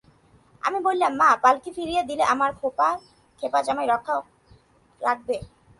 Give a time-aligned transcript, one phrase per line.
[0.63, 2.51] আমি বলিলাম, মা, পালকি ফিরিয়ে দিলে কি আমার
[3.41, 4.15] খেপা জামাই রক্ষা
[5.01, 5.35] রাখবে?